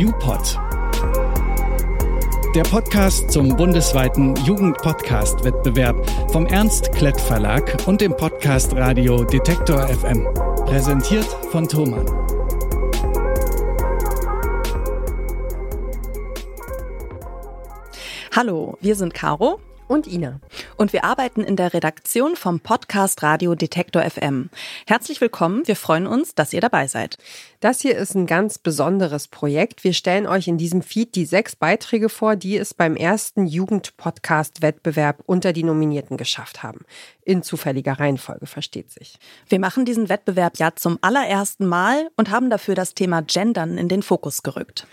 [0.00, 0.58] YouPod.
[2.54, 10.26] Der Podcast zum bundesweiten Jugendpodcast-Wettbewerb vom Ernst Klett Verlag und dem Podcast Radio Detektor FM.
[10.64, 12.06] Präsentiert von Thomann.
[18.34, 19.60] Hallo, wir sind Caro
[19.90, 20.40] und Ina.
[20.76, 24.48] Und wir arbeiten in der Redaktion vom Podcast Radio Detektor FM.
[24.86, 27.18] Herzlich willkommen, wir freuen uns, dass ihr dabei seid.
[27.58, 29.82] Das hier ist ein ganz besonderes Projekt.
[29.82, 35.24] Wir stellen euch in diesem Feed die sechs Beiträge vor, die es beim ersten Jugendpodcast-Wettbewerb
[35.26, 36.84] unter die Nominierten geschafft haben.
[37.24, 39.18] In zufälliger Reihenfolge, versteht sich.
[39.48, 43.88] Wir machen diesen Wettbewerb ja zum allerersten Mal und haben dafür das Thema Gendern in
[43.88, 44.86] den Fokus gerückt.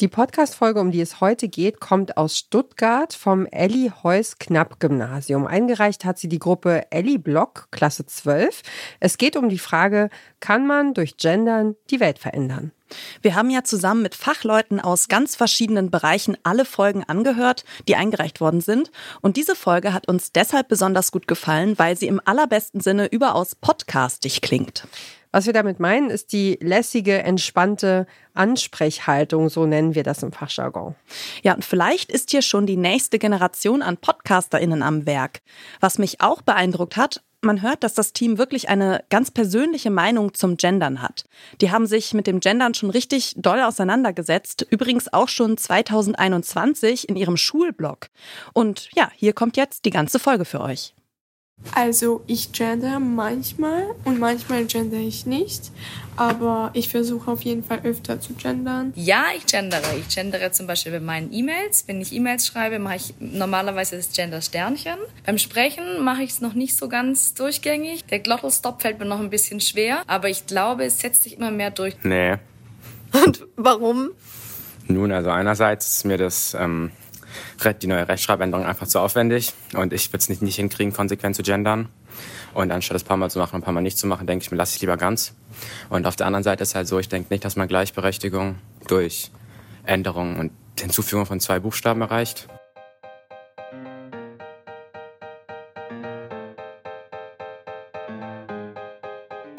[0.00, 5.46] Die Podcast-Folge, um die es heute geht, kommt aus Stuttgart vom Elli Heuss Knapp Gymnasium.
[5.46, 8.62] Eingereicht hat sie die Gruppe Elli Block, Klasse 12.
[8.98, 12.72] Es geht um die Frage, kann man durch Gendern die Welt verändern?
[13.22, 18.40] Wir haben ja zusammen mit Fachleuten aus ganz verschiedenen Bereichen alle Folgen angehört, die eingereicht
[18.40, 18.90] worden sind.
[19.20, 23.54] Und diese Folge hat uns deshalb besonders gut gefallen, weil sie im allerbesten Sinne überaus
[23.54, 24.86] podcastig klingt.
[25.34, 30.94] Was wir damit meinen, ist die lässige, entspannte Ansprechhaltung, so nennen wir das im Fachjargon.
[31.42, 35.40] Ja, und vielleicht ist hier schon die nächste Generation an PodcasterInnen am Werk.
[35.80, 40.34] Was mich auch beeindruckt hat, man hört, dass das Team wirklich eine ganz persönliche Meinung
[40.34, 41.24] zum Gendern hat.
[41.60, 47.16] Die haben sich mit dem Gendern schon richtig doll auseinandergesetzt, übrigens auch schon 2021 in
[47.16, 48.08] ihrem Schulblog.
[48.52, 50.94] Und ja, hier kommt jetzt die ganze Folge für euch.
[51.74, 55.72] Also ich gender manchmal und manchmal gender ich nicht,
[56.14, 58.92] aber ich versuche auf jeden Fall öfter zu gendern.
[58.94, 59.82] Ja, ich gendere.
[59.98, 61.84] Ich gendere zum Beispiel bei meinen E-Mails.
[61.88, 64.98] Wenn ich E-Mails schreibe, mache ich normalerweise das Gender-Sternchen.
[65.26, 68.04] Beim Sprechen mache ich es noch nicht so ganz durchgängig.
[68.06, 71.50] Der Glottalstop fällt mir noch ein bisschen schwer, aber ich glaube, es setzt sich immer
[71.50, 71.96] mehr durch.
[72.04, 72.36] Nee.
[73.12, 74.10] Und warum?
[74.86, 76.92] Nun, also einerseits ist mir das ähm,
[77.82, 81.42] die neue Rechtschreibänderung einfach zu aufwendig und ich würde es nicht, nicht hinkriegen, konsequent zu
[81.42, 81.88] gendern.
[82.54, 84.26] Und anstatt es ein paar Mal zu machen und ein paar Mal nicht zu machen,
[84.26, 85.34] denke ich mir, lasse ich lieber ganz.
[85.88, 88.56] Und auf der anderen Seite ist halt so, ich denke nicht, dass man Gleichberechtigung
[88.86, 89.30] durch
[89.84, 92.48] Änderungen und Hinzufügung von zwei Buchstaben erreicht.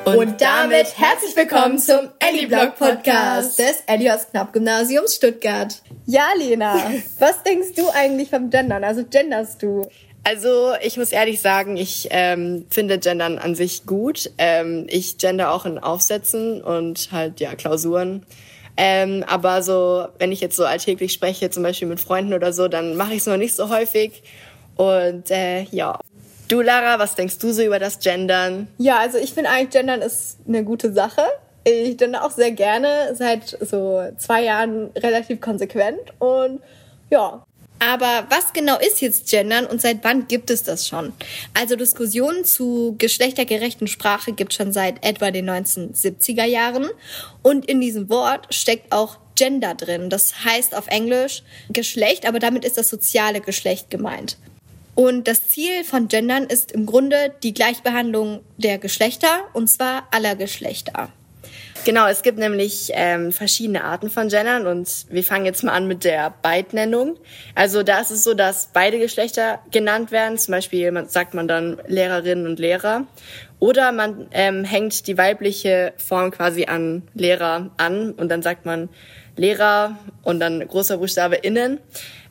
[0.05, 5.81] Und damit herzlich willkommen zum Ellie Blog Podcast des Elios Knapp Gymnasiums Stuttgart.
[6.05, 6.75] Ja, Lena,
[7.19, 8.83] was denkst du eigentlich vom Gendern?
[8.83, 9.87] Also genderst du?
[10.23, 14.31] Also ich muss ehrlich sagen, ich ähm, finde Gendern an sich gut.
[14.39, 18.25] Ähm, ich gender auch in Aufsätzen und halt ja Klausuren.
[18.77, 22.67] Ähm, aber so, wenn ich jetzt so alltäglich spreche, zum Beispiel mit Freunden oder so,
[22.67, 24.23] dann mache ich es noch nicht so häufig.
[24.75, 25.99] Und äh, ja.
[26.47, 28.67] Du, Lara, was denkst du so über das Gendern?
[28.77, 31.21] Ja, also ich finde eigentlich, Gendern ist eine gute Sache.
[31.67, 36.61] Ich gender auch sehr gerne, seit so zwei Jahren relativ konsequent und
[37.09, 37.43] ja.
[37.79, 41.11] Aber was genau ist jetzt Gendern und seit wann gibt es das schon?
[41.55, 46.87] Also Diskussionen zu geschlechtergerechten Sprache gibt es schon seit etwa den 1970er Jahren
[47.41, 50.11] und in diesem Wort steckt auch Gender drin.
[50.11, 51.41] Das heißt auf Englisch
[51.73, 54.37] Geschlecht, aber damit ist das soziale Geschlecht gemeint.
[54.93, 60.35] Und das Ziel von Gendern ist im Grunde die Gleichbehandlung der Geschlechter, und zwar aller
[60.35, 61.09] Geschlechter.
[61.85, 65.87] Genau, es gibt nämlich ähm, verschiedene Arten von Gendern und wir fangen jetzt mal an
[65.87, 67.15] mit der Beidnennung.
[67.53, 70.39] Also da ist es so, dass beide Geschlechter genannt werden.
[70.39, 73.05] Zum Beispiel sagt man dann Lehrerinnen und Lehrer.
[73.59, 78.89] Oder man ähm, hängt die weibliche Form quasi an Lehrer an und dann sagt man
[79.35, 81.77] Lehrer und dann großer Buchstabe innen.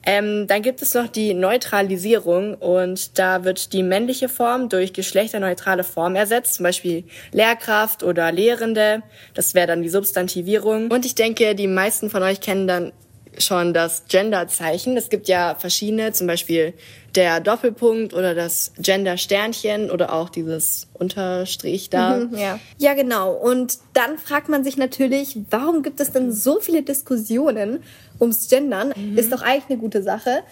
[0.06, 5.84] Ähm, dann gibt es noch die Neutralisierung und da wird die männliche Form durch geschlechterneutrale
[5.84, 9.02] Form ersetzt, zum Beispiel Lehrkraft oder Lehrende.
[9.34, 10.90] Das wäre dann die Substantivierung.
[10.90, 12.92] Und ich denke, die meisten von euch kennen dann
[13.38, 14.96] schon das Genderzeichen.
[14.96, 16.74] Es gibt ja verschiedene, zum Beispiel
[17.14, 22.18] der Doppelpunkt oder das Gender-Sternchen oder auch dieses Unterstrich da.
[22.18, 22.58] Mhm, ja.
[22.78, 23.32] ja, genau.
[23.32, 27.82] Und dann fragt man sich natürlich, warum gibt es denn so viele Diskussionen
[28.20, 28.92] ums Gendern?
[28.96, 29.16] Mhm.
[29.16, 30.42] Ist doch eigentlich eine gute Sache.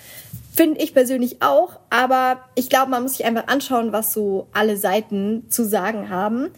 [0.54, 4.76] Finde ich persönlich auch, aber ich glaube, man muss sich einfach anschauen, was so alle
[4.76, 6.50] Seiten zu sagen haben.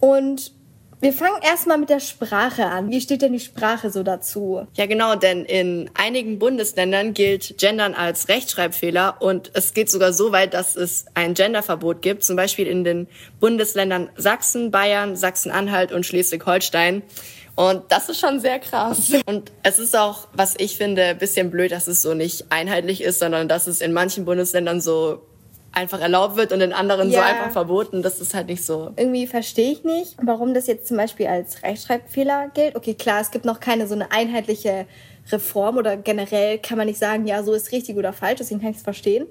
[0.00, 0.52] Und
[1.00, 2.90] wir fangen erstmal mit der Sprache an.
[2.90, 4.66] Wie steht denn die Sprache so dazu?
[4.74, 10.32] Ja, genau, denn in einigen Bundesländern gilt Gendern als Rechtschreibfehler und es geht sogar so
[10.32, 13.08] weit, dass es ein Genderverbot gibt, zum Beispiel in den
[13.40, 17.02] Bundesländern Sachsen, Bayern, Sachsen-Anhalt und Schleswig-Holstein.
[17.56, 19.12] Und das ist schon sehr krass.
[19.26, 23.18] Und es ist auch, was ich finde, bisschen blöd, dass es so nicht einheitlich ist,
[23.18, 25.22] sondern dass es in manchen Bundesländern so
[25.76, 27.18] einfach erlaubt wird und in anderen Ja.
[27.20, 28.02] so einfach verboten.
[28.02, 28.92] Das ist halt nicht so.
[28.96, 32.74] Irgendwie verstehe ich nicht, warum das jetzt zum Beispiel als Rechtschreibfehler gilt.
[32.76, 34.86] Okay, klar, es gibt noch keine so eine einheitliche
[35.30, 38.70] Reform oder generell kann man nicht sagen, ja, so ist richtig oder falsch, deswegen kann
[38.70, 39.26] ich es verstehen.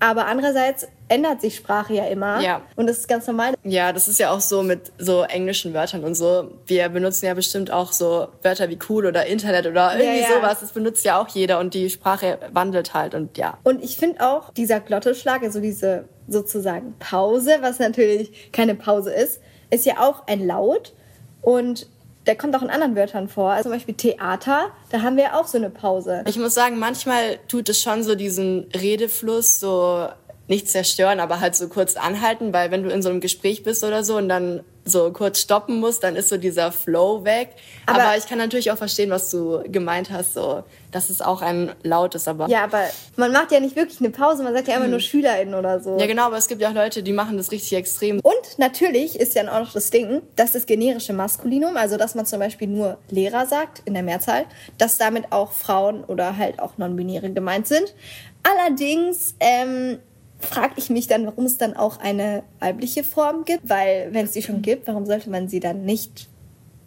[0.00, 2.40] Aber andererseits ändert sich Sprache ja immer.
[2.40, 2.62] Ja.
[2.76, 3.54] Und das ist ganz normal.
[3.64, 6.52] Ja, das ist ja auch so mit so englischen Wörtern und so.
[6.66, 10.28] Wir benutzen ja bestimmt auch so Wörter wie cool oder Internet oder irgendwie ja.
[10.28, 10.60] sowas.
[10.60, 13.58] Das benutzt ja auch jeder und die Sprache wandelt halt und ja.
[13.64, 19.40] Und ich finde auch, dieser Glotteschlag, also diese sozusagen Pause, was natürlich keine Pause ist,
[19.70, 20.92] ist ja auch ein Laut.
[21.40, 21.88] Und
[22.28, 23.50] der kommt auch in anderen Wörtern vor.
[23.50, 26.22] Also zum Beispiel Theater, da haben wir auch so eine Pause.
[26.28, 30.06] Ich muss sagen, manchmal tut es schon so diesen Redefluss so
[30.46, 33.82] nicht zerstören, aber halt so kurz anhalten, weil wenn du in so einem Gespräch bist
[33.82, 37.50] oder so und dann so kurz stoppen musst, dann ist so dieser Flow weg.
[37.86, 41.42] Aber, Aber- ich kann natürlich auch verstehen, was du gemeint hast, so, dass es auch
[41.42, 42.48] ein Laut ist, aber.
[42.48, 42.82] Ja, aber
[43.16, 45.98] man macht ja nicht wirklich eine Pause, man sagt ja immer nur SchülerInnen oder so.
[45.98, 48.20] Ja, genau, aber es gibt ja auch Leute, die machen das richtig extrem.
[48.20, 52.26] Und natürlich ist ja auch noch das Ding, dass das generische Maskulinum, also dass man
[52.26, 54.46] zum Beispiel nur Lehrer sagt in der Mehrzahl,
[54.78, 57.94] dass damit auch Frauen oder halt auch Non-Binäre gemeint sind.
[58.42, 59.98] Allerdings ähm,
[60.40, 64.32] frage ich mich dann, warum es dann auch eine weibliche Form gibt, weil wenn es
[64.32, 66.28] die schon gibt, warum sollte man sie dann nicht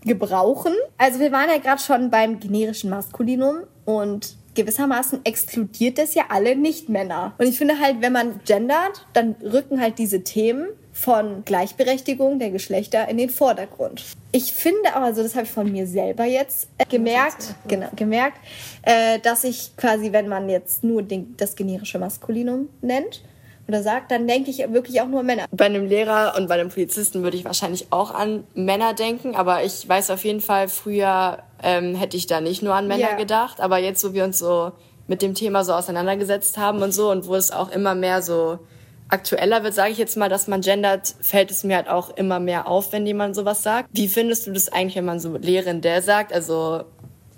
[0.03, 0.73] gebrauchen?
[0.97, 6.55] Also wir waren ja gerade schon beim generischen Maskulinum und gewissermaßen exkludiert das ja alle
[6.55, 7.33] Nicht-Männer.
[7.37, 12.51] Und ich finde halt, wenn man gendert, dann rücken halt diese Themen von Gleichberechtigung der
[12.51, 14.03] Geschlechter in den Vordergrund.
[14.33, 18.37] Ich finde aber, also das habe ich von mir selber jetzt äh, gemerkt, genau, gemerkt,
[18.81, 23.23] äh, dass ich quasi, wenn man jetzt nur den, das generische Maskulinum nennt
[23.71, 25.45] oder sagt, dann denke ich wirklich auch nur Männer.
[25.51, 29.63] Bei einem Lehrer und bei einem Polizisten würde ich wahrscheinlich auch an Männer denken, aber
[29.63, 33.15] ich weiß auf jeden Fall, früher ähm, hätte ich da nicht nur an Männer Ja.
[33.15, 34.71] gedacht, aber jetzt, wo wir uns so
[35.07, 38.59] mit dem Thema so auseinandergesetzt haben und so und wo es auch immer mehr so
[39.09, 42.39] aktueller wird, sage ich jetzt mal, dass man gendert, fällt es mir halt auch immer
[42.39, 43.89] mehr auf, wenn jemand sowas sagt.
[43.91, 46.31] Wie findest du das eigentlich, wenn man so Lehren der sagt?
[46.33, 46.83] Also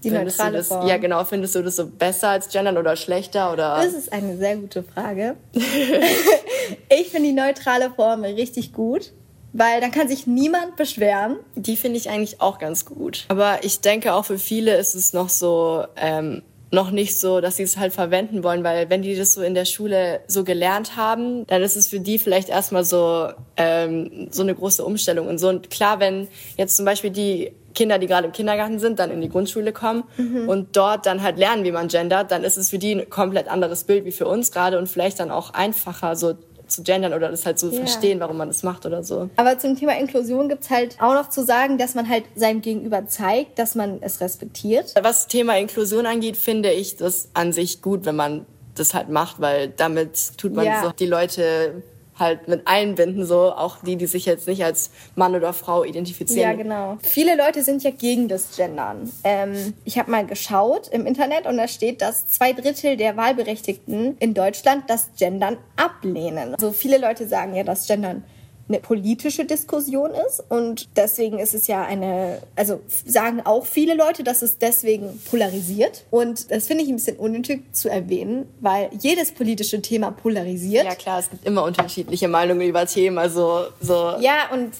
[0.03, 0.87] Die findest neutrale das, Form.
[0.87, 3.77] ja genau, findest du das so besser als gendern oder schlechter oder?
[3.77, 5.35] Das ist eine sehr gute Frage.
[5.53, 9.11] ich finde die neutrale Form richtig gut,
[9.53, 11.37] weil dann kann sich niemand beschweren.
[11.55, 13.25] Die finde ich eigentlich auch ganz gut.
[13.29, 16.41] Aber ich denke auch für viele ist es noch so, ähm,
[16.73, 19.53] noch nicht so, dass sie es halt verwenden wollen, weil wenn die das so in
[19.53, 24.41] der Schule so gelernt haben, dann ist es für die vielleicht erstmal so, ähm, so
[24.41, 25.49] eine große Umstellung und so.
[25.49, 26.27] Und klar, wenn
[26.57, 30.03] jetzt zum Beispiel die Kinder, die gerade im Kindergarten sind, dann in die Grundschule kommen
[30.47, 33.47] und dort dann halt lernen, wie man gendert, dann ist es für die ein komplett
[33.47, 36.35] anderes Bild wie für uns gerade und vielleicht dann auch einfacher so
[36.65, 37.77] zu gendern oder das halt so Ja.
[37.79, 39.29] verstehen, warum man das macht oder so.
[39.35, 43.05] Aber zum Thema Inklusion gibt's halt auch noch zu sagen, dass man halt seinem Gegenüber
[43.07, 44.93] zeigt, dass man es respektiert.
[45.01, 49.39] Was Thema Inklusion angeht, finde ich das an sich gut, wenn man das halt macht,
[49.39, 50.81] weil damit tut man Ja.
[50.83, 51.83] so die Leute
[52.17, 56.51] halt mit einbinden, so auch die, die sich jetzt nicht als Mann oder Frau identifizieren.
[56.51, 56.97] Ja, genau.
[57.01, 59.11] Viele Leute sind ja gegen das Gendern.
[59.23, 64.17] Ähm, ich habe mal geschaut im Internet und da steht, dass zwei Drittel der Wahlberechtigten
[64.19, 66.53] in Deutschland das Gendern ablehnen.
[66.55, 68.23] Also viele Leute sagen ja, dass Gendern
[68.69, 74.23] eine politische Diskussion ist und deswegen ist es ja eine, also sagen auch viele Leute,
[74.23, 79.33] dass es deswegen polarisiert und das finde ich ein bisschen unnötig zu erwähnen, weil jedes
[79.33, 80.85] politische Thema polarisiert.
[80.85, 84.15] Ja klar, es gibt immer unterschiedliche Meinungen über Themen, also so.
[84.21, 84.71] Ja, und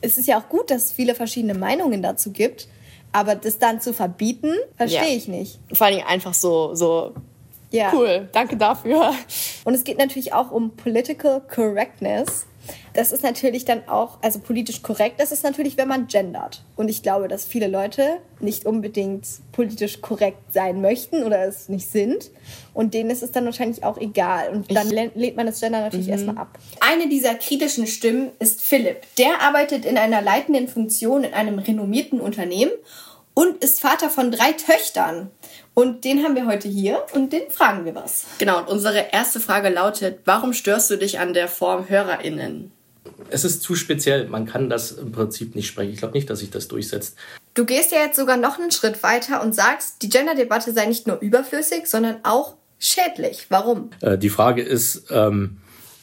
[0.00, 2.68] es ist ja auch gut, dass es viele verschiedene Meinungen dazu gibt.
[3.12, 5.16] Aber das dann zu verbieten, verstehe Ja.
[5.16, 5.60] ich nicht.
[5.72, 7.14] Vor Dingen einfach so, so
[7.74, 7.92] Ja.
[7.92, 9.12] cool, danke dafür.
[9.64, 12.46] Und es geht natürlich auch um Political Correctness.
[12.94, 16.62] Das ist natürlich dann auch, also politisch korrekt, das ist natürlich, wenn man gendert.
[16.76, 21.90] Und ich glaube, dass viele Leute nicht unbedingt politisch korrekt sein möchten oder es nicht
[21.90, 22.30] sind.
[22.72, 24.50] Und denen ist es dann wahrscheinlich auch egal.
[24.50, 26.58] Und dann lehnt lehnt man das Gender natürlich erstmal ab.
[26.80, 29.02] Eine dieser kritischen Stimmen ist Philipp.
[29.18, 32.72] Der arbeitet in einer leitenden Funktion in einem renommierten Unternehmen
[33.34, 35.30] und ist Vater von drei Töchtern.
[35.74, 38.26] Und den haben wir heute hier und den fragen wir was.
[38.38, 42.70] Genau, und unsere erste Frage lautet, warum störst du dich an der Form HörerInnen?
[43.28, 44.28] Es ist zu speziell.
[44.28, 45.92] Man kann das im Prinzip nicht sprechen.
[45.92, 47.16] Ich glaube nicht, dass sich das durchsetzt.
[47.54, 51.06] Du gehst ja jetzt sogar noch einen Schritt weiter und sagst, die Gender-Debatte sei nicht
[51.06, 53.46] nur überflüssig, sondern auch schädlich.
[53.48, 53.90] Warum?
[54.00, 55.58] Äh, die Frage ist, ähm,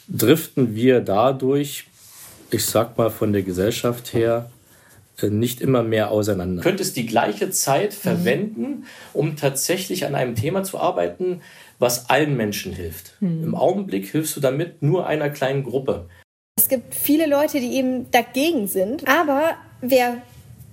[0.07, 1.87] driften wir dadurch,
[2.51, 4.49] ich sag mal von der Gesellschaft her,
[5.29, 6.61] nicht immer mehr auseinander.
[6.61, 11.41] Du könntest die gleiche Zeit verwenden, um tatsächlich an einem Thema zu arbeiten,
[11.79, 13.17] was allen Menschen hilft.
[13.21, 16.07] Im Augenblick hilfst du damit nur einer kleinen Gruppe.
[16.57, 20.21] Es gibt viele Leute, die eben dagegen sind, aber wer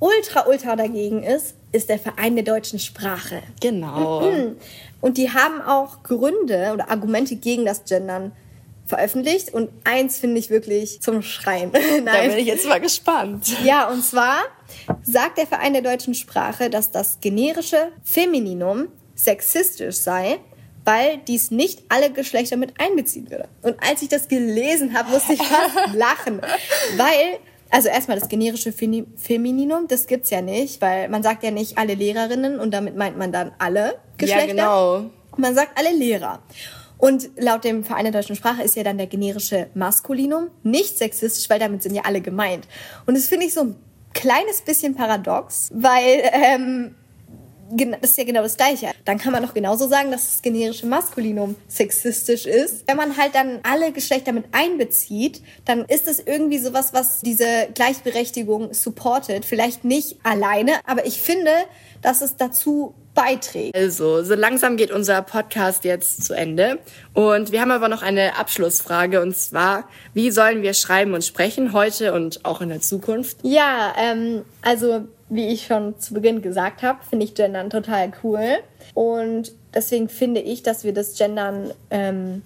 [0.01, 3.43] ultra, ultra dagegen ist, ist der Verein der deutschen Sprache.
[3.61, 4.33] Genau.
[5.01, 8.33] Und die haben auch Gründe oder Argumente gegen das Gendern
[8.89, 11.71] veröffentlicht und eins finde ich wirklich zum Schreien.
[11.73, 12.05] Nein.
[12.05, 13.55] Da bin ich jetzt mal gespannt.
[13.63, 14.39] Ja, und zwar
[15.03, 20.39] sagt der Verein der deutschen Sprache, dass das generische Femininum sexistisch sei,
[20.85, 23.49] weil dies nicht alle Geschlechter mit einbeziehen würde.
[23.63, 26.41] Und als ich das gelesen habe, musste ich fast lachen,
[26.97, 27.39] weil
[27.71, 31.93] also erstmal das generische Femininum, das gibt's ja nicht, weil man sagt ja nicht alle
[31.93, 34.47] Lehrerinnen und damit meint man dann alle Geschlechter.
[34.47, 35.11] Ja, genau.
[35.37, 36.41] Man sagt alle Lehrer.
[36.99, 41.49] Und laut dem Verein der deutschen Sprache ist ja dann der generische Maskulinum nicht sexistisch,
[41.49, 42.67] weil damit sind ja alle gemeint.
[43.07, 43.77] Und das finde ich so ein
[44.15, 46.95] kleines bisschen paradox, weil ähm,
[47.71, 48.91] das ist ja genau das Gleiche.
[49.05, 52.89] Dann kann man doch genauso sagen, dass das generische Maskulinum sexistisch ist.
[52.89, 57.69] Wenn man halt dann alle Geschlechter mit einbezieht, dann ist es irgendwie sowas, was diese
[57.75, 59.45] Gleichberechtigung supportet.
[59.45, 61.53] Vielleicht nicht alleine, aber ich finde,
[62.01, 63.77] dass es dazu beiträgt.
[63.77, 66.79] Also, so langsam geht unser Podcast jetzt zu Ende.
[67.15, 71.73] Und wir haben aber noch eine Abschlussfrage und zwar, wie sollen wir schreiben und sprechen
[71.73, 73.39] heute und auch in der Zukunft?
[73.43, 78.59] Ja, ähm, also wie ich schon zu Beginn gesagt habe, finde ich Gendern total cool.
[78.95, 82.43] Und deswegen finde ich, dass wir das Gendern ähm,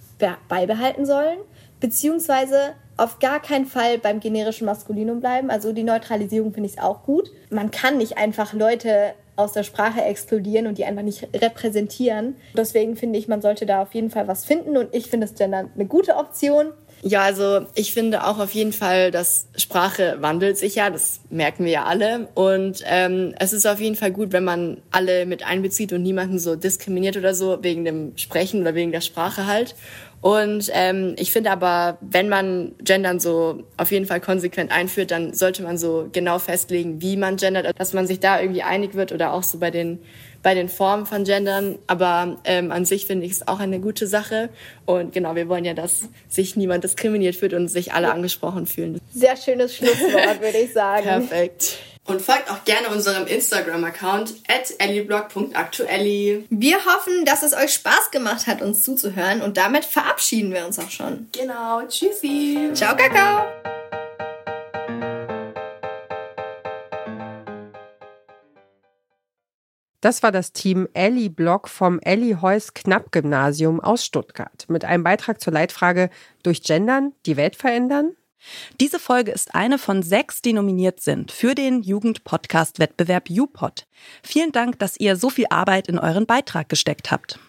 [0.49, 1.37] beibehalten sollen,
[1.79, 5.49] beziehungsweise auf gar keinen Fall beim generischen Maskulinum bleiben.
[5.49, 7.31] Also die Neutralisierung finde ich auch gut.
[7.49, 12.35] Man kann nicht einfach Leute aus der Sprache exkludieren und die einfach nicht repräsentieren.
[12.55, 15.35] Deswegen finde ich, man sollte da auf jeden Fall was finden und ich finde das
[15.35, 16.71] Gendern eine gute Option.
[17.05, 21.65] Ja, also ich finde auch auf jeden Fall, dass Sprache wandelt sich ja, das merken
[21.65, 22.29] wir ja alle.
[22.33, 26.39] Und ähm, es ist auf jeden Fall gut, wenn man alle mit einbezieht und niemanden
[26.39, 29.75] so diskriminiert oder so wegen dem Sprechen oder wegen der Sprache halt.
[30.21, 35.33] Und ähm, ich finde aber, wenn man Gendern so auf jeden Fall konsequent einführt, dann
[35.33, 39.11] sollte man so genau festlegen, wie man gendert, dass man sich da irgendwie einig wird
[39.11, 39.99] oder auch so bei den
[40.43, 41.79] bei den Formen von Gendern.
[41.87, 44.49] Aber ähm, an sich finde ich es auch eine gute Sache.
[44.85, 48.99] Und genau, wir wollen ja, dass sich niemand diskriminiert fühlt und sich alle angesprochen fühlen.
[49.13, 51.27] Sehr schönes Schlusswort, würde ich sagen.
[51.27, 51.77] Perfekt.
[52.05, 56.45] Und folgt auch gerne unserem Instagram-Account at elliblog.aktuelli.
[56.49, 60.79] Wir hoffen, dass es euch Spaß gemacht hat, uns zuzuhören und damit verabschieden wir uns
[60.79, 61.29] auch schon.
[61.31, 62.71] Genau, tschüssi.
[62.73, 63.72] Ciao, Kakao.
[70.03, 75.01] Das war das Team Ellie Block vom Ellie Heuss Knapp Gymnasium aus Stuttgart mit einem
[75.01, 76.09] Beitrag zur Leitfrage
[76.43, 78.11] Durch Gendern die Welt verändern?
[78.81, 83.87] Diese Folge ist eine von sechs, die nominiert sind für den Jugend-Podcast-Wettbewerb UPod.
[84.21, 87.39] Vielen Dank, dass ihr so viel Arbeit in euren Beitrag gesteckt habt.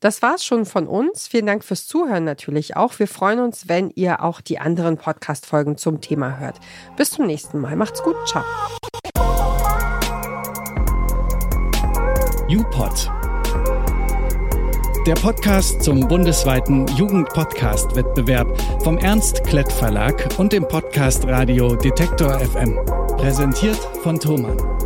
[0.00, 1.28] Das war's schon von uns.
[1.28, 2.98] Vielen Dank fürs Zuhören natürlich auch.
[2.98, 6.58] Wir freuen uns, wenn ihr auch die anderen Podcast-Folgen zum Thema hört.
[6.96, 7.76] Bis zum nächsten Mal.
[7.76, 8.16] Macht's gut.
[8.26, 8.44] Ciao.
[12.48, 13.10] UPod.
[15.06, 22.78] Der Podcast zum bundesweiten Jugendpodcast-Wettbewerb vom Ernst Klett Verlag und dem Podcast Radio Detektor FM.
[23.18, 24.77] Präsentiert von Thomann.